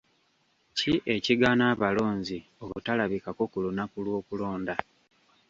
Ki 0.77 0.93
ekigaana 1.15 1.63
abalonzi 1.73 2.37
obutalabikako 2.63 3.43
ku 3.51 3.57
lunaku 3.63 3.97
lw'okulonda? 4.05 4.75